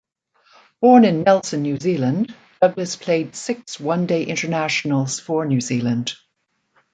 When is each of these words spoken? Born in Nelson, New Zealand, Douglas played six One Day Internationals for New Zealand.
Born 0.79 1.05
in 1.05 1.21
Nelson, 1.21 1.61
New 1.61 1.77
Zealand, 1.77 2.33
Douglas 2.59 2.95
played 2.95 3.35
six 3.35 3.79
One 3.79 4.07
Day 4.07 4.23
Internationals 4.23 5.19
for 5.19 5.45
New 5.45 5.61
Zealand. 5.61 6.15